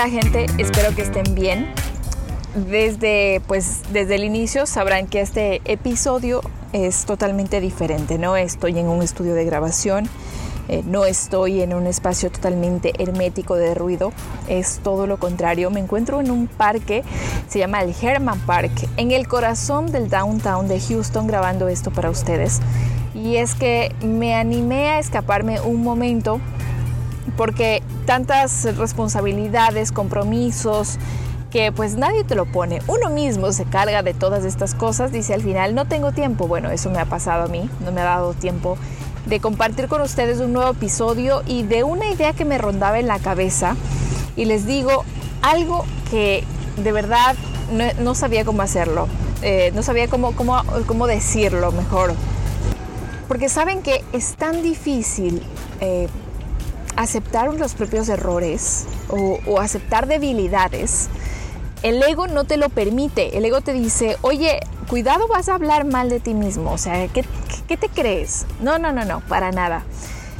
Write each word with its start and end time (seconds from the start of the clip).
Hola 0.00 0.10
gente, 0.10 0.46
espero 0.58 0.94
que 0.94 1.02
estén 1.02 1.34
bien. 1.34 1.66
Desde, 2.54 3.42
pues, 3.48 3.80
desde 3.92 4.14
el 4.14 4.22
inicio 4.22 4.64
sabrán 4.64 5.08
que 5.08 5.20
este 5.20 5.60
episodio 5.64 6.40
es 6.72 7.04
totalmente 7.04 7.60
diferente. 7.60 8.16
No 8.16 8.36
estoy 8.36 8.78
en 8.78 8.86
un 8.86 9.02
estudio 9.02 9.34
de 9.34 9.44
grabación, 9.44 10.08
eh, 10.68 10.84
no 10.86 11.04
estoy 11.04 11.62
en 11.62 11.74
un 11.74 11.88
espacio 11.88 12.30
totalmente 12.30 12.92
hermético 13.02 13.56
de 13.56 13.74
ruido, 13.74 14.12
es 14.46 14.78
todo 14.84 15.08
lo 15.08 15.16
contrario. 15.16 15.68
Me 15.72 15.80
encuentro 15.80 16.20
en 16.20 16.30
un 16.30 16.46
parque, 16.46 17.02
se 17.48 17.58
llama 17.58 17.82
el 17.82 17.92
Herman 18.00 18.38
Park, 18.46 18.70
en 18.98 19.10
el 19.10 19.26
corazón 19.26 19.90
del 19.90 20.08
downtown 20.08 20.68
de 20.68 20.78
Houston 20.78 21.26
grabando 21.26 21.66
esto 21.66 21.90
para 21.90 22.08
ustedes. 22.08 22.60
Y 23.16 23.38
es 23.38 23.56
que 23.56 23.92
me 24.04 24.36
animé 24.36 24.90
a 24.90 25.00
escaparme 25.00 25.60
un 25.60 25.82
momento 25.82 26.40
porque 27.38 27.84
tantas 28.04 28.64
responsabilidades, 28.76 29.92
compromisos, 29.92 30.98
que 31.52 31.70
pues 31.70 31.94
nadie 31.94 32.24
te 32.24 32.34
lo 32.34 32.46
pone. 32.46 32.82
Uno 32.88 33.10
mismo 33.10 33.52
se 33.52 33.64
carga 33.64 34.02
de 34.02 34.12
todas 34.12 34.44
estas 34.44 34.74
cosas, 34.74 35.12
dice 35.12 35.34
al 35.34 35.42
final, 35.42 35.76
no 35.76 35.86
tengo 35.86 36.10
tiempo. 36.10 36.48
Bueno, 36.48 36.70
eso 36.70 36.90
me 36.90 36.98
ha 36.98 37.06
pasado 37.06 37.44
a 37.44 37.46
mí, 37.46 37.70
no 37.84 37.92
me 37.92 38.00
ha 38.00 38.04
dado 38.04 38.34
tiempo 38.34 38.76
de 39.26 39.38
compartir 39.38 39.86
con 39.86 40.00
ustedes 40.00 40.40
un 40.40 40.52
nuevo 40.52 40.72
episodio 40.72 41.42
y 41.46 41.62
de 41.62 41.84
una 41.84 42.10
idea 42.10 42.32
que 42.32 42.44
me 42.44 42.58
rondaba 42.58 42.98
en 42.98 43.06
la 43.06 43.20
cabeza. 43.20 43.76
Y 44.36 44.44
les 44.44 44.66
digo 44.66 45.04
algo 45.40 45.84
que 46.10 46.42
de 46.76 46.90
verdad 46.90 47.36
no, 48.00 48.14
sabía 48.16 48.44
cómo 48.44 48.62
hacerlo, 48.62 49.06
eh, 49.42 49.70
no 49.76 49.84
sabía 49.84 50.08
cómo, 50.08 50.34
cómo, 50.34 50.60
cómo 50.86 51.06
decirlo 51.06 51.70
mejor. 51.70 52.14
Porque 53.28 53.48
saben 53.48 53.82
que 53.82 54.02
es 54.12 54.34
tan 54.34 54.60
difícil 54.62 55.40
eh, 55.80 56.08
aceptar 56.98 57.54
los 57.54 57.74
propios 57.74 58.08
errores 58.08 58.86
o, 59.08 59.60
aceptar 59.60 60.08
debilidades, 60.08 61.08
el 61.84 62.02
ego 62.02 62.26
no 62.26 62.42
te 62.42 62.56
lo 62.56 62.70
permite. 62.70 63.38
El 63.38 63.44
ego 63.44 63.60
te 63.60 63.72
dice, 63.72 64.16
oye, 64.22 64.58
cuidado 64.88 65.28
vas 65.28 65.48
a 65.48 65.54
hablar 65.54 65.84
mal 65.84 66.10
de 66.10 66.18
ti 66.18 66.34
mismo. 66.34 66.72
O 66.72 66.78
sea, 66.78 67.06
¿qué, 67.06 67.22
te 67.76 67.88
crees? 67.88 68.46
No, 68.60 68.80
no, 68.80 68.92
no, 68.92 69.04
no, 69.04 69.20
para 69.20 69.52
nada. 69.52 69.84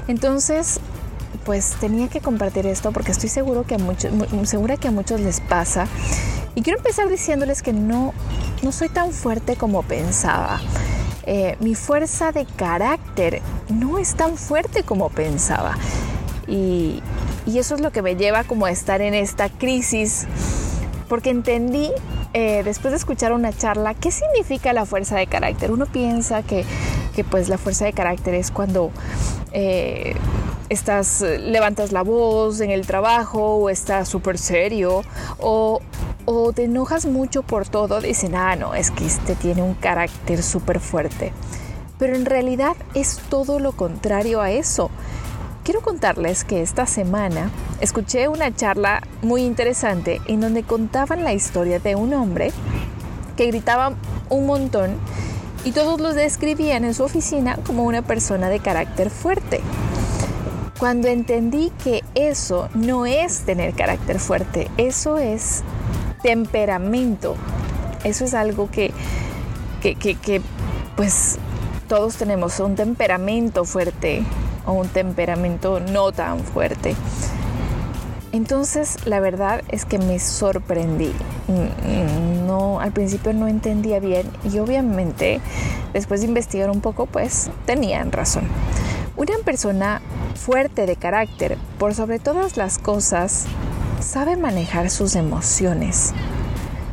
Entonces, 0.08 0.80
pues 1.44 1.76
tenía 1.80 2.08
que 2.08 2.20
compartir 2.20 2.66
esto 2.66 2.90
porque 2.90 3.12
estoy 3.12 3.28
seguro 3.28 3.62
que 3.62 3.76
a 3.76 3.78
muchos, 3.78 4.10
segura 4.44 4.76
que 4.76 4.88
a 4.88 4.90
muchos 4.90 5.20
les 5.20 5.40
pasa. 5.40 5.86
Y 6.56 6.62
quiero 6.62 6.78
empezar 6.78 7.08
diciéndoles 7.08 7.62
que 7.62 7.72
no, 7.72 8.12
no 8.62 8.72
soy 8.72 8.88
tan 8.88 9.12
fuerte 9.12 9.54
como 9.54 9.84
pensaba. 9.84 10.60
Eh, 11.24 11.56
mi 11.60 11.76
fuerza 11.76 12.32
de 12.32 12.46
carácter 12.46 13.42
no 13.68 13.98
es 13.98 14.16
tan 14.16 14.36
fuerte 14.36 14.82
como 14.82 15.08
pensaba. 15.08 15.76
Y, 16.48 17.02
eso 17.46 17.74
es 17.74 17.80
lo 17.80 17.90
que 17.90 18.02
me 18.02 18.14
lleva 18.14 18.44
como 18.44 18.66
a 18.66 18.70
estar 18.70 19.00
en 19.00 19.14
esta 19.14 19.48
crisis, 19.48 20.26
porque 21.08 21.30
entendí 21.30 21.90
eh, 22.34 22.62
después 22.62 22.92
de 22.92 22.98
escuchar 22.98 23.32
una 23.32 23.52
charla 23.52 23.94
qué 23.94 24.10
significa 24.10 24.72
la 24.72 24.84
fuerza 24.86 25.16
de 25.16 25.26
carácter. 25.26 25.72
Uno 25.72 25.86
piensa 25.86 26.42
que, 26.42 26.64
pues 27.30 27.48
la 27.48 27.58
fuerza 27.58 27.84
de 27.84 27.92
carácter 27.92 28.34
es 28.34 28.50
cuando 28.50 28.90
eh, 29.52 30.14
estás, 30.68 31.22
levantas 31.22 31.90
la 31.90 32.02
voz 32.02 32.60
en 32.60 32.70
el 32.70 32.86
trabajo 32.86 33.56
o 33.56 33.70
estás 33.70 34.08
súper 34.08 34.38
serio 34.38 35.02
o, 35.38 35.80
o, 36.26 36.52
te 36.52 36.64
enojas 36.64 37.06
mucho 37.06 37.42
por 37.42 37.66
todo. 37.66 38.00
Dicen, 38.00 38.34
ah, 38.34 38.56
no, 38.56 38.74
es 38.74 38.90
que 38.90 39.06
este 39.06 39.34
tiene 39.34 39.62
un 39.62 39.74
carácter 39.74 40.42
súper 40.42 40.80
fuerte. 40.80 41.32
Pero 41.98 42.14
en 42.14 42.26
realidad 42.26 42.76
es 42.94 43.18
todo 43.28 43.58
lo 43.58 43.72
contrario 43.72 44.40
a 44.40 44.52
eso 44.52 44.90
quiero 45.68 45.82
contarles 45.82 46.44
que 46.44 46.62
esta 46.62 46.86
semana 46.86 47.50
escuché 47.82 48.26
una 48.28 48.56
charla 48.56 49.02
muy 49.20 49.42
interesante 49.42 50.18
en 50.24 50.40
donde 50.40 50.62
contaban 50.62 51.24
la 51.24 51.34
historia 51.34 51.78
de 51.78 51.94
un 51.94 52.14
hombre 52.14 52.52
que 53.36 53.48
gritaba 53.48 53.92
un 54.30 54.46
montón 54.46 54.96
y 55.66 55.72
todos 55.72 56.00
lo 56.00 56.14
describían 56.14 56.86
en 56.86 56.94
su 56.94 57.04
oficina 57.04 57.58
como 57.66 57.84
una 57.84 58.00
persona 58.00 58.48
de 58.48 58.60
carácter 58.60 59.10
fuerte. 59.10 59.60
Cuando 60.78 61.08
entendí 61.08 61.70
que 61.84 62.02
eso 62.14 62.70
no 62.72 63.04
es 63.04 63.40
tener 63.40 63.74
carácter 63.74 64.20
fuerte, 64.20 64.70
eso 64.78 65.18
es 65.18 65.62
temperamento, 66.22 67.36
eso 68.04 68.24
es 68.24 68.32
algo 68.32 68.70
que, 68.70 68.90
que, 69.82 69.96
que 69.96 70.40
pues 70.96 71.36
todos 71.88 72.16
tenemos 72.16 72.58
un 72.58 72.74
temperamento 72.74 73.66
fuerte, 73.66 74.24
un 74.72 74.88
temperamento 74.88 75.80
no 75.80 76.12
tan 76.12 76.40
fuerte. 76.40 76.94
Entonces, 78.30 79.06
la 79.06 79.20
verdad 79.20 79.62
es 79.68 79.84
que 79.84 79.98
me 79.98 80.18
sorprendí. 80.18 81.12
No, 82.46 82.80
al 82.80 82.92
principio 82.92 83.32
no 83.32 83.48
entendía 83.48 84.00
bien 84.00 84.30
y 84.44 84.58
obviamente 84.58 85.40
después 85.92 86.20
de 86.20 86.26
investigar 86.26 86.70
un 86.70 86.80
poco, 86.80 87.06
pues 87.06 87.50
tenían 87.64 88.12
razón. 88.12 88.44
Una 89.16 89.34
persona 89.44 90.02
fuerte 90.34 90.86
de 90.86 90.96
carácter, 90.96 91.56
por 91.78 91.94
sobre 91.94 92.18
todas 92.18 92.56
las 92.56 92.78
cosas, 92.78 93.46
sabe 94.00 94.36
manejar 94.36 94.90
sus 94.90 95.16
emociones. 95.16 96.12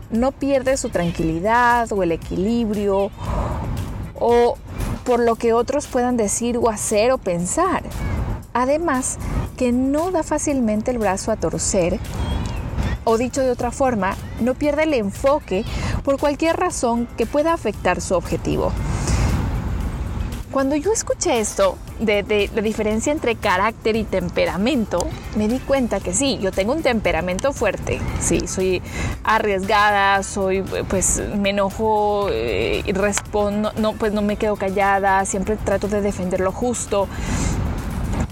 No 0.10 0.32
pierde 0.32 0.78
su 0.78 0.90
tranquilidad 0.90 1.92
o 1.92 2.02
el 2.02 2.14
equilibrio 2.14 3.12
o 4.16 4.58
por 5.06 5.20
lo 5.20 5.36
que 5.36 5.54
otros 5.54 5.88
puedan 5.88 6.18
decir 6.18 6.58
o 6.58 6.70
hacer 6.70 7.12
o 7.12 7.18
pensar. 7.18 7.84
Además, 8.54 9.18
que 9.58 9.72
no 9.72 10.12
da 10.12 10.24
fácilmente 10.24 10.92
el 10.92 10.98
brazo 10.98 11.32
a 11.32 11.38
torcer, 11.38 12.00
o 13.04 13.18
dicho 13.18 13.42
de 13.42 13.52
otra 13.52 13.72
forma, 13.72 14.16
no 14.42 14.56
pierde 14.56 14.84
el 14.84 14.94
enfoque 14.94 15.64
por 16.04 16.20
cualquier 16.20 16.58
razón 16.58 17.08
que 17.18 17.26
pueda 17.26 17.54
afectar 17.54 18.02
su 18.02 18.16
objetivo. 18.16 18.72
Cuando 20.52 20.76
yo 20.76 20.92
escuché 20.92 21.40
esto 21.40 21.78
de, 22.00 22.50
la 22.54 22.62
diferencia 22.62 23.12
entre 23.12 23.36
carácter 23.36 23.96
y 23.96 24.04
temperamento, 24.04 25.06
me 25.36 25.48
di 25.48 25.60
cuenta 25.60 26.00
que 26.00 26.14
sí, 26.14 26.38
yo 26.42 26.52
tengo 26.52 26.74
un 26.74 26.82
temperamento 26.82 27.54
fuerte, 27.54 28.00
sí, 28.20 28.48
soy 28.48 28.82
arriesgada, 29.24 30.24
soy, 30.24 30.64
pues 30.90 31.22
me 31.38 31.52
enojo 31.52 32.30
eh, 32.32 32.82
y 32.86 32.92
respondo, 32.94 33.72
no, 33.78 33.94
pues 33.94 34.14
no 34.14 34.22
me 34.22 34.38
quedo 34.38 34.56
callada, 34.56 35.26
siempre 35.26 35.56
trato 35.58 35.88
de 35.88 36.02
defender 36.02 36.40
lo 36.40 36.52
justo. 36.52 37.08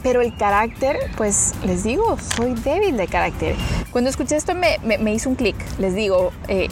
Pero 0.02 0.22
el 0.22 0.36
carácter, 0.36 0.97
pues 1.16 1.53
les 1.66 1.84
digo, 1.84 2.18
soy 2.36 2.56
débil 2.56 2.97
de 2.97 3.08
carácter. 3.08 3.56
Cuando 3.92 4.09
escuché 4.09 4.36
esto 4.36 4.53
me, 4.53 4.78
me, 4.84 5.13
hizo 5.13 5.30
un 5.30 5.36
clic, 5.36 5.56
les 5.78 5.96
digo, 5.96 6.34
eh, 6.50 6.68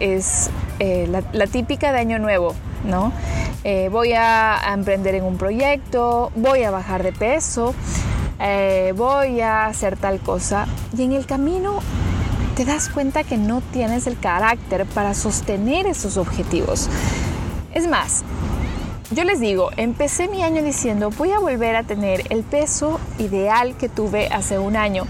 es 0.00 0.48
eh, 0.78 1.06
la, 1.32 1.46
típica 1.46 1.92
de 1.92 1.98
Año 1.98 2.18
Nuevo, 2.18 2.54
¿no? 2.84 3.12
Eh, 3.62 3.88
voy 3.90 4.14
a, 4.14 4.58
emprender 4.72 5.14
en 5.14 5.24
un 5.24 5.36
proyecto, 5.36 6.32
voy 6.34 6.62
a 6.62 6.70
bajar 6.70 7.02
de 7.02 7.12
peso, 7.12 7.74
eh, 8.42 8.92
voy 8.96 9.40
a 9.40 9.66
hacer 9.66 9.96
tal 9.96 10.20
cosa. 10.20 10.66
Y 10.96 11.02
en 11.02 11.12
el 11.12 11.26
camino 11.26 11.78
te 12.56 12.64
das 12.64 12.88
cuenta 12.88 13.24
que 13.24 13.36
no 13.36 13.62
tienes 13.72 14.06
el 14.06 14.18
carácter 14.18 14.84
para 14.86 15.14
sostener 15.14 15.86
esos 15.86 16.16
objetivos. 16.16 16.88
Es 17.72 17.88
más, 17.88 18.24
yo 19.12 19.24
les 19.24 19.40
digo, 19.40 19.70
empecé 19.76 20.28
mi 20.28 20.42
año 20.42 20.62
diciendo 20.62 21.10
voy 21.10 21.32
a 21.32 21.38
volver 21.38 21.76
a 21.76 21.84
tener 21.84 22.22
el 22.30 22.42
peso 22.42 23.00
ideal 23.18 23.76
que 23.76 23.88
tuve 23.88 24.28
hace 24.28 24.58
un 24.58 24.76
año. 24.76 25.04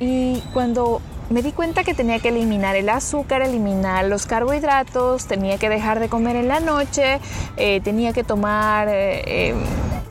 Y 0.00 0.42
cuando 0.52 1.00
me 1.30 1.42
di 1.42 1.52
cuenta 1.52 1.84
que 1.84 1.94
tenía 1.94 2.18
que 2.18 2.28
eliminar 2.28 2.76
el 2.76 2.88
azúcar, 2.88 3.42
eliminar 3.42 4.04
los 4.06 4.26
carbohidratos, 4.26 5.26
tenía 5.26 5.58
que 5.58 5.68
dejar 5.68 6.00
de 6.00 6.08
comer 6.08 6.36
en 6.36 6.48
la 6.48 6.60
noche, 6.60 7.20
eh, 7.56 7.80
tenía 7.80 8.12
que 8.12 8.24
tomar 8.24 8.88
eh, 8.88 9.50
em, 9.50 9.56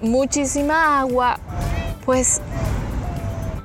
muchísima 0.04 1.00
agua. 1.00 1.40
Pues 2.06 2.42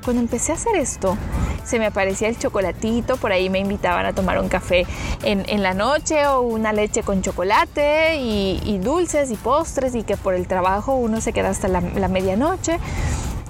cuando 0.04 0.22
empecé 0.22 0.52
a 0.52 0.54
hacer 0.54 0.76
esto, 0.76 1.18
se 1.64 1.78
me 1.78 1.86
aparecía 1.86 2.28
el 2.28 2.38
chocolatito, 2.38 3.18
por 3.18 3.30
ahí 3.30 3.50
me 3.50 3.58
invitaban 3.58 4.06
a 4.06 4.14
tomar 4.14 4.40
un 4.40 4.48
café 4.48 4.86
en, 5.22 5.62
la 5.62 5.74
noche 5.74 6.26
o 6.26 6.40
una 6.40 6.72
leche 6.72 7.02
con 7.02 7.20
chocolate 7.20 8.16
y, 8.16 8.78
dulces 8.78 9.30
y 9.30 9.36
postres 9.36 9.94
y 9.94 10.02
que 10.02 10.16
por 10.16 10.32
el 10.32 10.46
trabajo 10.46 10.94
uno 10.94 11.20
se 11.20 11.34
queda 11.34 11.50
hasta 11.50 11.68
la, 11.68 11.80
la 11.80 12.08
medianoche. 12.08 12.78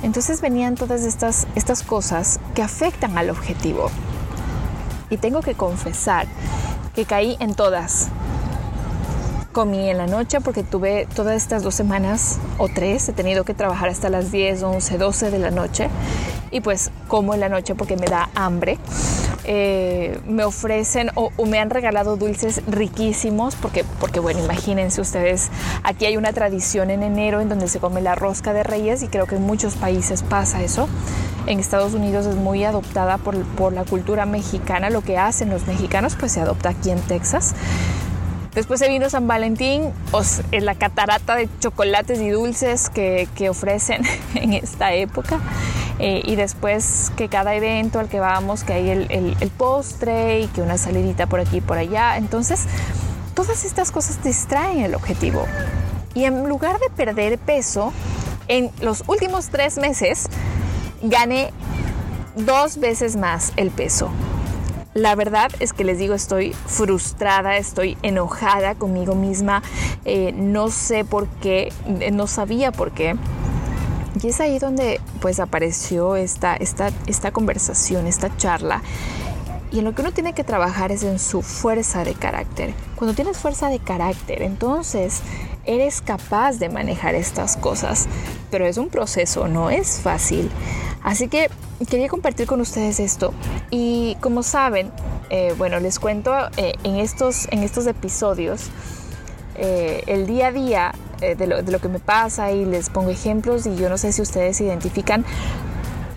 Entonces 0.02 0.40
venían 0.40 0.74
todas 0.74 1.04
estas, 1.04 1.46
estas 1.54 1.82
cosas 1.82 2.40
que 2.54 2.62
afectan 2.62 3.16
al 3.18 3.30
objetivo. 3.30 3.90
Y 5.10 5.16
tengo 5.18 5.40
que 5.40 5.54
confesar 5.54 6.26
que 6.94 7.04
caí 7.04 7.36
en 7.40 7.54
todas. 7.54 8.08
Comí 9.52 9.88
en 9.88 9.96
la 9.96 10.06
noche 10.06 10.40
porque 10.42 10.62
tuve 10.62 11.08
todas 11.14 11.34
estas 11.34 11.62
dos 11.62 11.74
semanas 11.74 12.38
o 12.58 12.68
tres, 12.68 13.08
he 13.08 13.12
tenido 13.14 13.44
que 13.44 13.54
trabajar 13.54 13.88
hasta 13.88 14.10
las 14.10 14.30
10, 14.30 14.62
11, 14.62 14.98
12 14.98 15.30
de 15.30 15.38
la 15.38 15.50
noche. 15.50 15.88
Y 16.50 16.60
pues 16.60 16.90
como 17.08 17.34
en 17.34 17.40
la 17.40 17.48
noche 17.48 17.74
porque 17.74 17.96
me 17.96 18.06
da 18.06 18.28
hambre. 18.34 18.78
Eh, 19.50 20.20
me 20.26 20.44
ofrecen 20.44 21.10
o, 21.14 21.30
me 21.46 21.58
han 21.58 21.70
regalado 21.70 22.18
dulces 22.18 22.60
riquísimos 22.66 23.56
porque, 23.56 23.82
porque, 23.98 24.20
bueno, 24.20 24.44
imagínense 24.44 25.00
ustedes, 25.00 25.48
aquí 25.84 26.04
hay 26.04 26.18
una 26.18 26.34
tradición 26.34 26.90
en 26.90 27.02
enero 27.02 27.40
en 27.40 27.48
donde 27.48 27.66
se 27.68 27.80
come 27.80 28.02
la 28.02 28.14
rosca 28.14 28.52
de 28.52 28.62
reyes 28.62 29.02
y 29.02 29.08
creo 29.08 29.24
que 29.24 29.36
en 29.36 29.42
muchos 29.44 29.76
países 29.76 30.22
pasa 30.22 30.62
eso. 30.62 30.86
en 31.46 31.60
Estados 31.60 31.94
Unidos 31.94 32.26
es 32.26 32.36
muy 32.36 32.64
adoptada 32.64 33.16
por, 33.16 33.42
por 33.42 33.72
la 33.72 33.84
cultura 33.84 34.26
mexicana. 34.26 34.90
Lo 34.90 35.00
que 35.00 35.16
hacen 35.16 35.48
los 35.48 35.66
mexicanos 35.66 36.14
pues 36.20 36.32
se 36.32 36.42
adopta 36.42 36.68
aquí 36.68 36.90
en 36.90 37.00
Texas. 37.00 37.54
Después 38.54 38.80
se 38.80 38.88
vino 38.88 39.08
San 39.10 39.26
Valentín, 39.26 39.92
en 40.52 40.64
la 40.64 40.74
catarata 40.74 41.36
de 41.36 41.48
chocolates 41.60 42.20
y 42.20 42.30
dulces 42.30 42.90
que, 42.90 43.28
que 43.34 43.50
ofrecen 43.50 44.02
en 44.34 44.52
esta 44.52 44.92
época. 44.94 45.40
Eh, 45.98 46.22
y 46.24 46.36
después 46.36 47.10
que 47.16 47.28
cada 47.28 47.54
evento 47.54 47.98
al 47.98 48.08
que 48.08 48.20
vamos, 48.20 48.62
que 48.62 48.72
hay 48.72 48.90
el, 48.90 49.06
el, 49.10 49.36
el 49.40 49.50
postre 49.50 50.40
y 50.40 50.46
que 50.46 50.62
una 50.62 50.78
salidita 50.78 51.26
por 51.26 51.40
aquí 51.40 51.58
y 51.58 51.60
por 51.60 51.76
allá. 51.76 52.16
Entonces, 52.16 52.66
todas 53.34 53.64
estas 53.64 53.90
cosas 53.90 54.22
distraen 54.22 54.80
el 54.80 54.94
objetivo. 54.94 55.44
Y 56.14 56.24
en 56.24 56.48
lugar 56.48 56.78
de 56.80 56.90
perder 56.90 57.38
peso, 57.38 57.92
en 58.48 58.70
los 58.80 59.04
últimos 59.06 59.48
tres 59.48 59.76
meses 59.78 60.28
gané 61.02 61.52
dos 62.34 62.78
veces 62.78 63.16
más 63.16 63.52
el 63.56 63.70
peso. 63.70 64.10
La 64.98 65.14
verdad 65.14 65.52
es 65.60 65.72
que 65.72 65.84
les 65.84 65.96
digo, 65.96 66.14
estoy 66.14 66.52
frustrada, 66.66 67.56
estoy 67.56 67.96
enojada 68.02 68.74
conmigo 68.74 69.14
misma, 69.14 69.62
eh, 70.04 70.32
no 70.32 70.70
sé 70.70 71.04
por 71.04 71.28
qué, 71.28 71.72
eh, 72.00 72.10
no 72.10 72.26
sabía 72.26 72.72
por 72.72 72.90
qué. 72.90 73.14
Y 74.20 74.26
es 74.26 74.40
ahí 74.40 74.58
donde 74.58 75.00
pues 75.20 75.38
apareció 75.38 76.16
esta, 76.16 76.56
esta, 76.56 76.90
esta 77.06 77.30
conversación, 77.30 78.08
esta 78.08 78.36
charla. 78.36 78.82
Y 79.70 79.78
en 79.78 79.84
lo 79.84 79.94
que 79.94 80.02
uno 80.02 80.10
tiene 80.10 80.32
que 80.32 80.42
trabajar 80.42 80.90
es 80.90 81.04
en 81.04 81.20
su 81.20 81.42
fuerza 81.42 82.02
de 82.02 82.14
carácter. 82.14 82.74
Cuando 82.96 83.14
tienes 83.14 83.38
fuerza 83.38 83.68
de 83.68 83.78
carácter, 83.78 84.42
entonces 84.42 85.20
eres 85.64 86.00
capaz 86.00 86.58
de 86.58 86.70
manejar 86.70 87.14
estas 87.14 87.56
cosas. 87.56 88.08
Pero 88.50 88.66
es 88.66 88.78
un 88.78 88.88
proceso, 88.88 89.46
no 89.46 89.70
es 89.70 90.00
fácil. 90.00 90.50
Así 91.08 91.28
que 91.28 91.48
quería 91.88 92.06
compartir 92.06 92.46
con 92.46 92.60
ustedes 92.60 93.00
esto. 93.00 93.32
Y 93.70 94.18
como 94.20 94.42
saben, 94.42 94.92
eh, 95.30 95.54
bueno, 95.56 95.80
les 95.80 95.98
cuento 95.98 96.34
eh, 96.58 96.74
en, 96.84 96.96
estos, 96.96 97.48
en 97.50 97.62
estos 97.62 97.86
episodios 97.86 98.66
eh, 99.54 100.02
el 100.06 100.26
día 100.26 100.48
a 100.48 100.52
día 100.52 100.94
de 101.18 101.46
lo, 101.46 101.62
de, 101.62 101.72
lo, 101.72 101.80
que 101.80 101.88
me 101.88 101.98
pasa 101.98 102.52
y 102.52 102.64
les 102.66 102.90
pongo 102.90 103.08
ejemplos 103.10 103.66
y 103.66 103.74
yo 103.74 103.88
no 103.88 103.96
sé 103.96 104.12
si 104.12 104.22
ustedes 104.22 104.60
identifican, 104.60 105.24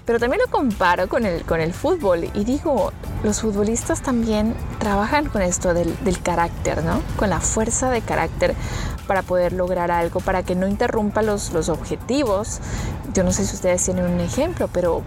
pero 0.05 0.19
también 0.19 0.41
lo 0.45 0.51
comparo 0.51 1.07
con 1.07 1.25
el, 1.25 1.43
con 1.43 1.61
el 1.61 1.73
fútbol 1.73 2.29
y 2.35 2.43
digo, 2.43 2.91
los 3.23 3.41
futbolistas 3.41 4.01
también 4.01 4.53
trabajan 4.77 5.27
con 5.27 5.41
esto 5.41 5.73
del, 5.73 5.97
del 6.03 6.21
carácter, 6.21 6.83
¿no? 6.83 7.01
Con 7.15 7.29
la 7.29 7.39
fuerza 7.39 7.89
de 7.89 8.01
carácter 8.01 8.53
para 9.01 9.21
poder 9.21 9.53
lograr 9.53 9.91
algo, 9.91 10.19
para 10.19 10.43
que 10.43 10.55
no 10.55 10.67
interrumpa 10.67 11.21
los, 11.21 11.51
los 11.53 11.69
objetivos 11.69 12.61
yo 13.13 13.23
no 13.23 13.31
sé 13.31 13.45
si 13.45 13.55
ustedes 13.55 13.83
tienen 13.83 14.05
un 14.05 14.19
ejemplo, 14.19 14.69
pero 14.71 15.01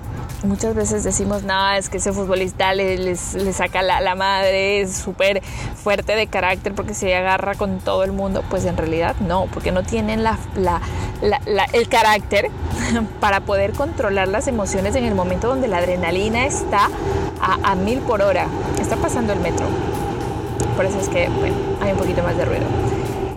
muchas 0.45 0.75
veces 0.75 1.05
decimos, 1.05 1.43
no, 1.43 1.73
es 1.73 1.89
que 1.89 1.99
ese 1.99 2.13
futbolista 2.13 2.75
le, 2.75 2.99
les, 2.99 3.35
le 3.35 3.53
saca 3.53 3.83
la, 3.83 4.01
la, 4.01 4.15
madre, 4.15 4.83
es 4.83 4.95
súper 4.95 5.43
fuerte 5.43 6.15
de 6.15 6.27
carácter 6.27 6.75
porque 6.75 6.95
se 6.95 7.15
agarra 7.15 7.55
con 7.55 7.79
todo 7.79 8.05
el 8.05 8.13
mundo. 8.13 8.45
Pues 8.51 8.65
en 8.67 8.77
realidad 8.77 9.17
no, 9.21 9.47
porque 9.53 9.73
no 9.73 9.83
tienen 9.83 10.23
la, 10.23 10.39
la, 10.57 10.81
el 11.73 11.89
carácter 11.89 12.51
para 13.21 13.41
poder 13.41 13.73
controlar 13.73 14.29
las 14.29 14.49
emociones 14.49 14.95
en 14.97 15.05
el 15.05 15.15
momento 15.15 15.49
donde 15.49 15.69
la 15.69 15.79
adrenalina 15.79 16.47
está 16.47 16.91
a, 17.41 17.75
mil 17.75 18.01
por 18.01 18.23
hora. 18.23 18.47
Está 18.81 18.97
pasando 18.97 19.33
el 19.33 19.41
metro. 19.41 19.67
Por 20.77 20.85
eso 20.85 20.99
es 20.99 21.09
que, 21.09 21.29
hay 21.81 21.93
un 21.93 21.99
poquito 21.99 22.23
más 22.23 22.37
de 22.37 22.45
ruido. 22.45 22.65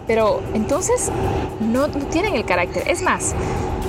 Pero 0.08 0.42
entonces 0.54 1.12
no, 1.60 1.88
no 1.88 2.06
tienen 2.06 2.36
el 2.36 2.46
carácter. 2.46 2.88
Es 2.88 3.02
más, 3.02 3.36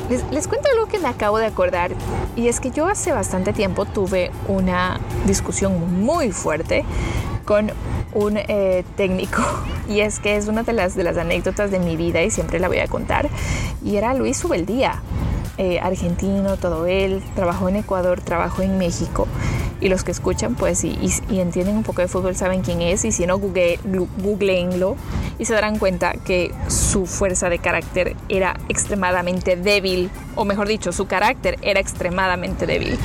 les, 0.08 0.48
cuento 0.48 0.68
algo 0.72 0.86
que 0.86 0.98
me 0.98 1.08
acabo 1.08 1.38
de 1.38 1.46
acordar 1.46 1.90
y 2.34 2.48
es 2.48 2.60
que 2.60 2.70
yo 2.70 2.86
hace 2.86 3.12
bastante 3.12 3.52
tiempo 3.52 3.84
tuve 3.84 4.30
una 4.46 5.00
discusión 5.26 6.02
muy 6.02 6.32
fuerte 6.32 6.84
con 7.44 7.70
un 8.14 8.38
eh, 8.38 8.84
técnico 8.96 9.42
y 9.88 10.00
es 10.00 10.18
que 10.18 10.36
es 10.36 10.48
una 10.48 10.62
de 10.62 10.72
las, 10.72 10.94
de 10.94 11.04
las 11.04 11.18
anécdotas 11.18 11.70
de 11.70 11.78
mi 11.78 11.96
vida 11.96 12.22
y 12.22 12.30
siempre 12.30 12.58
la 12.58 12.68
voy 12.68 12.78
a 12.78 12.88
contar 12.88 13.28
y 13.84 13.96
era 13.96 14.14
Luis 14.14 14.38
Subeldía, 14.38 15.02
eh, 15.58 15.78
argentino, 15.80 16.56
todo 16.56 16.86
él, 16.86 17.22
trabajó 17.34 17.68
en 17.68 17.76
Ecuador, 17.76 18.20
trabajó 18.20 18.62
en 18.62 18.78
México 18.78 19.26
y 19.80 19.88
los 19.88 20.04
que 20.04 20.10
escuchan 20.10 20.54
pues 20.54 20.84
y, 20.84 20.98
y, 21.30 21.40
entienden 21.40 21.76
un 21.76 21.82
poco 21.82 22.02
de 22.02 22.08
fútbol 22.08 22.36
saben 22.36 22.62
quién 22.62 22.82
es 22.82 23.04
y 23.04 23.12
si 23.12 23.26
no 23.26 23.38
google, 23.38 23.78
googleenlo 24.18 24.96
y 25.38 25.44
se 25.44 25.54
darán 25.54 25.78
cuenta 25.78 26.12
que 26.12 26.52
su 26.68 27.06
fuerza 27.06 27.48
de 27.48 27.58
carácter 27.58 28.16
era 28.28 28.58
extremadamente 28.68 29.56
débil 29.56 30.10
o 30.34 30.44
mejor 30.44 30.68
dicho 30.68 30.92
su 30.92 31.06
carácter 31.06 31.58
era 31.62 31.80
extremadamente 31.80 32.66
débil 32.66 32.98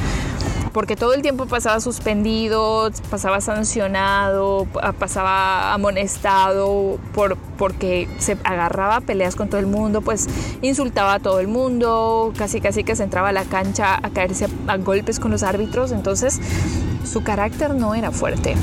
porque 0.73 0.95
todo 0.95 1.13
el 1.13 1.21
tiempo 1.21 1.45
pasaba 1.45 1.79
suspendido, 1.79 2.89
pasaba 3.09 3.39
sancionado, 3.41 4.67
pasaba 4.97 5.73
amonestado 5.73 6.99
por, 7.13 7.37
porque 7.57 8.09
se 8.17 8.37
agarraba 8.43 8.97
a 8.97 9.01
peleas 9.01 9.35
con 9.35 9.49
todo 9.49 9.59
el 9.59 9.67
mundo, 9.67 10.01
pues 10.01 10.27
insultaba 10.61 11.15
a 11.15 11.19
todo 11.19 11.39
el 11.39 11.47
mundo, 11.47 12.33
casi 12.37 12.59
casi 12.59 12.83
que 12.83 12.95
se 12.95 13.03
entraba 13.03 13.29
a 13.29 13.31
la 13.31 13.45
cancha 13.45 13.99
a 14.01 14.09
caerse 14.09 14.47
a 14.67 14.77
golpes 14.77 15.19
con 15.19 15.31
los 15.31 15.43
árbitros, 15.43 15.91
entonces 15.91 16.39
su 17.05 17.23
carácter 17.23 17.75
no 17.75 17.93
era 17.93 18.11
fuerte. 18.11 18.55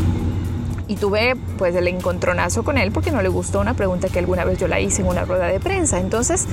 Y 0.89 0.97
tuve 0.97 1.37
pues 1.57 1.77
el 1.77 1.87
encontronazo 1.87 2.65
con 2.65 2.77
él 2.77 2.91
porque 2.91 3.13
no 3.13 3.23
le 3.23 3.29
gustó 3.29 3.61
una 3.61 3.75
pregunta 3.75 4.09
que 4.09 4.19
alguna 4.19 4.45
vez 4.45 4.59
yo 4.59 4.67
la 4.67 4.81
hice 4.81 5.03
en 5.03 5.09
una 5.09 5.25
rueda 5.25 5.47
de 5.47 5.61
prensa. 5.61 6.01
Entonces 6.01 6.49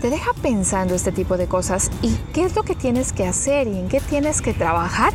te 0.00 0.10
deja 0.10 0.32
pensando 0.42 0.94
este 0.94 1.12
tipo 1.12 1.36
de 1.36 1.46
cosas 1.46 1.90
y 2.02 2.16
qué 2.32 2.44
es 2.44 2.54
lo 2.54 2.62
que 2.62 2.74
tienes 2.74 3.12
que 3.12 3.26
hacer 3.26 3.66
y 3.66 3.78
en 3.78 3.88
qué 3.88 4.00
tienes 4.00 4.40
que 4.40 4.54
trabajar 4.54 5.12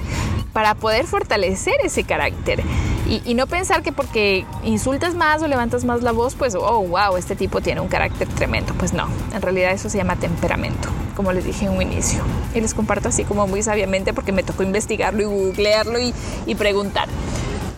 para 0.51 0.75
poder 0.75 1.05
fortalecer 1.07 1.75
ese 1.83 2.03
carácter. 2.03 2.61
Y, 3.07 3.21
y, 3.25 3.33
no 3.33 3.47
pensar 3.47 3.83
que 3.83 3.91
porque 3.91 4.45
insultas 4.63 5.13
más 5.15 5.41
o 5.41 5.47
levantas 5.47 5.83
más 5.83 6.03
la 6.03 6.11
voz, 6.11 6.35
pues, 6.35 6.55
oh, 6.55 6.83
wow, 6.87 7.17
este 7.17 7.35
tipo 7.35 7.59
tiene 7.59 7.81
un 7.81 7.87
carácter 7.87 8.27
tremendo. 8.29 8.73
Pues 8.75 8.93
no, 8.93 9.07
en 9.33 9.41
realidad 9.41 9.71
eso 9.71 9.89
se 9.89 9.97
llama 9.97 10.15
temperamento, 10.15 10.89
como 11.15 11.33
les 11.33 11.43
dije 11.43 11.65
en 11.65 11.71
un 11.71 11.81
inicio. 11.81 12.21
Y 12.55 12.61
les 12.61 12.73
comparto 12.73 13.09
así 13.09 13.25
como 13.25 13.45
muy 13.45 13.61
sabiamente 13.61 14.13
porque 14.13 14.31
me 14.31 14.43
tocó 14.43 14.63
investigarlo 14.63 15.21
y 15.21 15.25
googlearlo 15.25 15.99
y, 15.99 16.13
y 16.45 16.55
preguntar. 16.55 17.09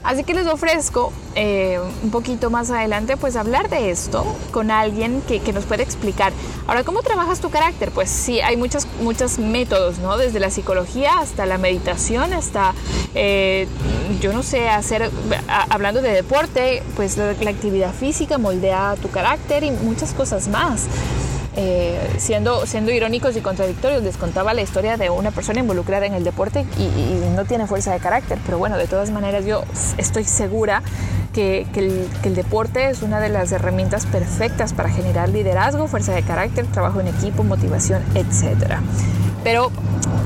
Así 0.05 0.23
que 0.23 0.35
les 0.35 0.45
ofrezco 0.45 1.11
eh, 1.33 1.79
un 2.03 2.11
poquito 2.11 2.51
más 2.51 2.69
adelante 2.69 3.17
pues 3.17 3.35
hablar 3.35 3.69
de 3.71 3.89
esto 3.89 4.23
con 4.51 4.69
alguien 4.69 5.23
que, 5.27 5.39
que, 5.39 5.51
nos 5.51 5.65
puede 5.65 5.81
explicar. 5.81 6.31
Ahora, 6.67 6.83
¿cómo 6.83 7.03
trabajas 7.03 7.41
tu 7.41 7.51
carácter? 7.51 7.91
Pues 7.91 8.09
sí, 8.09 8.41
hay 8.41 8.57
muchos, 8.57 8.87
muchos 8.99 9.37
métodos, 9.37 9.99
¿no? 9.99 10.17
Desde 10.17 10.39
la 10.39 10.49
psicología 10.49 11.19
hasta 11.19 11.45
la 11.45 11.59
meditación, 11.59 12.33
hasta, 12.33 12.73
eh, 13.13 13.67
yo 14.19 14.33
no 14.33 14.41
sé, 14.41 14.67
hacer, 14.67 15.11
hablando 15.69 16.01
de 16.01 16.11
deporte, 16.11 16.81
pues 16.95 17.17
la, 17.17 17.29
actividad 17.29 17.93
física 17.93 18.39
moldea 18.39 18.95
tu 18.99 19.11
carácter 19.11 19.63
y 19.63 19.69
muchas 19.69 20.13
cosas 20.13 20.47
más. 20.47 20.87
Eh, 21.57 21.97
siendo, 22.17 22.65
siendo 22.65 22.91
irónicos 22.91 23.37
y 23.37 23.41
contradictorios, 23.41 24.03
les 24.03 24.17
contaba 24.17 24.53
la 24.53 24.61
historia 24.61 24.97
de 24.97 25.09
una 25.09 25.31
persona 25.31 25.59
involucrada 25.59 26.05
en 26.05 26.13
el 26.13 26.23
deporte 26.23 26.65
y, 26.77 27.15
no 27.35 27.45
tiene 27.45 27.67
fuerza 27.67 27.93
de 27.93 27.99
carácter, 27.99 28.39
pero 28.45 28.57
bueno, 28.57 28.77
de 28.77 28.87
todas 28.87 29.11
maneras 29.11 29.45
yo 29.45 29.63
estoy 29.97 30.23
segura 30.23 30.81
que, 31.35 31.67
que, 31.73 31.81
el, 31.81 32.09
que 32.23 32.29
el 32.29 32.35
deporte 32.35 32.89
es 32.89 33.01
una 33.01 33.19
de 33.19 33.27
las 33.27 33.51
herramientas 33.51 34.05
perfectas 34.05 34.73
para 34.73 34.89
generar 34.89 35.27
liderazgo, 35.27 35.87
fuerza 35.87 36.13
de 36.13 36.23
carácter, 36.23 36.65
trabajo 36.65 37.01
en 37.01 37.07
equipo, 37.07 37.43
motivación, 37.43 38.01
etc. 38.15 38.77
Pero 39.43 39.69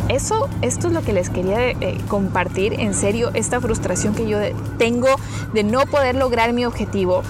eso, 0.08 0.48
esto 0.62 0.88
es 0.88 0.94
lo 0.94 1.02
que 1.02 1.12
les 1.12 1.32
quería 1.32 1.72
eh, 1.72 1.98
compartir, 2.08 2.80
en 2.80 2.94
serio, 2.94 3.32
esta 3.34 3.60
frustración 3.60 4.14
que 4.14 4.28
yo 4.28 4.38
tengo 4.78 5.08
de 5.54 5.64
no 5.64 5.88
poder 5.88 6.16
lograr 6.16 6.54
mi 6.54 6.66
objetivo 6.66 7.24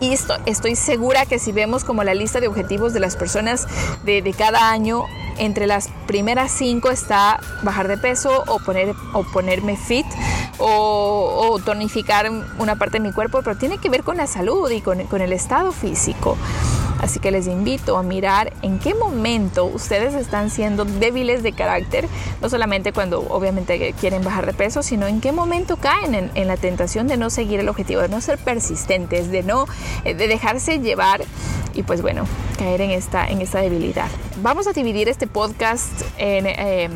y 0.00 0.14
esto, 0.14 0.34
estoy 0.46 0.76
segura 0.76 1.26
que 1.26 1.38
si 1.38 1.52
vemos 1.52 1.84
como 1.84 2.04
la 2.04 2.14
lista 2.14 2.40
de 2.40 2.48
objetivos 2.48 2.94
de 2.94 3.00
las 3.00 3.16
personas 3.16 3.66
de, 4.02 4.22
de 4.22 4.32
cada 4.32 4.70
año, 4.70 5.04
entre 5.36 5.66
las 5.66 5.88
primeras 6.06 6.52
cinco 6.52 6.90
está 6.90 7.40
bajar 7.62 7.86
de 7.86 7.98
peso 7.98 8.44
o, 8.46 8.58
poner, 8.60 8.94
o 9.12 9.24
ponerme 9.24 9.76
fit 9.76 10.06
o, 10.60 11.48
o, 11.50 11.58
tonificar 11.58 12.30
una 12.58 12.76
parte 12.76 12.98
de 12.98 13.08
mi 13.08 13.12
cuerpo, 13.12 13.40
pero 13.42 13.56
tiene 13.56 13.78
que 13.78 13.88
ver 13.88 14.02
con 14.02 14.16
la 14.16 14.26
salud 14.26 14.70
y 14.70 14.80
con, 14.80 15.04
con 15.04 15.20
el 15.20 15.32
estado 15.32 15.72
físico. 15.72 16.36
Así 17.00 17.18
que 17.18 17.30
les 17.30 17.46
invito 17.46 17.96
a 17.96 18.02
mirar 18.02 18.52
en 18.60 18.78
qué 18.78 18.94
momento 18.94 19.64
ustedes 19.64 20.14
están 20.14 20.50
siendo 20.50 20.84
débiles 20.84 21.42
de 21.42 21.52
carácter, 21.52 22.06
no 22.42 22.50
solamente 22.50 22.92
cuando 22.92 23.20
obviamente 23.20 23.94
quieren 23.98 24.22
bajar 24.22 24.44
de 24.44 24.52
peso, 24.52 24.82
sino 24.82 25.06
en 25.06 25.22
qué 25.22 25.32
momento 25.32 25.78
caen 25.78 26.14
en, 26.14 26.30
en 26.34 26.46
la 26.46 26.58
tentación 26.58 27.08
de 27.08 27.16
no 27.16 27.30
seguir 27.30 27.58
el 27.58 27.70
objetivo, 27.70 28.02
de 28.02 28.10
no 28.10 28.20
ser 28.20 28.36
persistentes, 28.36 29.30
de 29.30 29.42
no 29.42 29.66
eh, 30.04 30.14
de 30.14 30.28
dejarse 30.28 30.80
llevar 30.80 31.22
y 31.74 31.82
pues 31.82 32.02
bueno, 32.02 32.24
caer 32.58 32.82
en 32.82 32.90
esta, 32.90 33.26
en 33.26 33.40
esta 33.40 33.60
debilidad. 33.60 34.08
Vamos 34.42 34.66
a 34.66 34.72
dividir 34.72 35.08
este 35.08 35.26
podcast 35.26 36.02
en, 36.18 36.46
eh, 36.46 36.90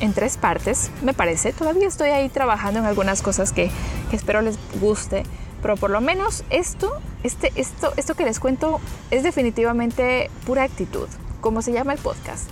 en 0.00 0.12
tres 0.12 0.36
partes, 0.36 0.90
me 1.02 1.14
parece. 1.14 1.52
Todavía 1.52 1.86
estoy 1.86 2.10
ahí 2.10 2.28
trabajando 2.28 2.80
en 2.80 2.86
algunas 2.86 3.22
cosas 3.22 3.52
que, 3.52 3.70
espero 4.12 4.42
les 4.42 4.58
guste 4.80 5.22
pero 5.62 5.76
por 5.76 5.90
lo 5.90 6.00
menos 6.00 6.44
esto, 6.50 6.90
este, 7.22 7.52
esto, 7.54 7.92
esto 7.96 8.14
que 8.14 8.24
les 8.24 8.40
cuento 8.40 8.80
es 9.10 9.22
definitivamente 9.22 10.30
pura 10.46 10.62
actitud, 10.62 11.08
como 11.40 11.62
se 11.62 11.72
llama 11.72 11.92
el 11.92 11.98
podcast. 11.98 12.48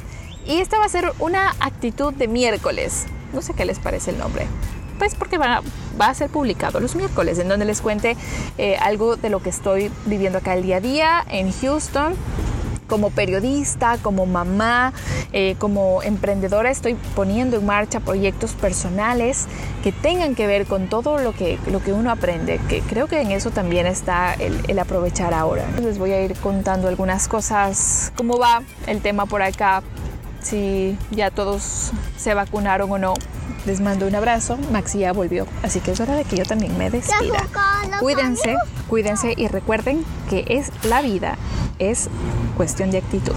y 0.46 0.58
esta 0.60 0.78
va 0.78 0.84
a 0.84 0.88
ser 0.88 1.12
una 1.18 1.54
actitud 1.60 2.12
de 2.12 2.28
miércoles. 2.28 3.06
No 3.32 3.42
sé 3.42 3.52
qué 3.54 3.64
les 3.66 3.78
parece 3.78 4.10
el 4.10 4.18
nombre. 4.18 4.46
Pues 4.98 5.14
porque 5.14 5.36
va, 5.36 5.62
va 6.00 6.08
a 6.08 6.14
ser 6.14 6.30
publicado 6.30 6.80
los 6.80 6.96
miércoles, 6.96 7.38
en 7.38 7.48
donde 7.48 7.64
les 7.64 7.80
cuente 7.80 8.16
eh, 8.56 8.76
algo 8.76 9.16
de 9.16 9.28
lo 9.28 9.40
que 9.40 9.50
estoy 9.50 9.90
viviendo 10.06 10.38
acá 10.38 10.54
el 10.54 10.62
día 10.62 10.76
a 10.76 10.80
día 10.80 11.24
en 11.28 11.52
Houston 11.52 12.14
como 12.88 13.10
periodista, 13.10 13.98
como 13.98 14.26
mamá, 14.26 14.92
eh, 15.32 15.54
como 15.58 16.02
emprendedora, 16.02 16.70
estoy 16.70 16.96
poniendo 17.14 17.56
en 17.58 17.66
marcha 17.66 18.00
proyectos 18.00 18.54
personales 18.54 19.46
que 19.84 19.92
tengan 19.92 20.34
que 20.34 20.46
ver 20.46 20.66
con 20.66 20.88
todo 20.88 21.18
lo 21.18 21.32
que, 21.32 21.58
lo 21.70 21.80
que 21.80 21.92
uno 21.92 22.10
aprende, 22.10 22.60
que 22.68 22.80
creo 22.80 23.06
que 23.06 23.20
en 23.20 23.30
eso 23.30 23.50
también 23.50 23.86
está 23.86 24.34
el, 24.34 24.58
el 24.66 24.78
aprovechar 24.78 25.34
ahora. 25.34 25.64
Les 25.80 25.98
voy 25.98 26.12
a 26.12 26.22
ir 26.22 26.34
contando 26.36 26.88
algunas 26.88 27.28
cosas, 27.28 28.12
cómo 28.16 28.38
va 28.38 28.62
el 28.86 29.00
tema 29.00 29.26
por 29.26 29.42
acá, 29.42 29.82
si 30.42 30.96
ya 31.10 31.30
todos 31.30 31.92
se 32.16 32.34
vacunaron 32.34 32.90
o 32.90 32.98
no. 32.98 33.14
Les 33.66 33.80
mando 33.80 34.06
un 34.06 34.14
abrazo. 34.14 34.58
Maxi 34.72 35.00
ya 35.00 35.12
volvió, 35.12 35.46
así 35.62 35.80
que 35.80 35.92
es 35.92 36.00
hora 36.00 36.14
de 36.14 36.24
que 36.24 36.36
yo 36.36 36.44
también 36.44 36.76
me 36.78 36.90
despida. 36.90 37.46
Cuídense, 38.00 38.56
cuídense 38.88 39.34
y 39.36 39.48
recuerden 39.48 40.04
que 40.30 40.44
es 40.48 40.70
la 40.84 41.02
vida, 41.02 41.36
es 41.78 42.08
cuestión 42.56 42.90
de 42.90 42.98
actitud. 42.98 43.34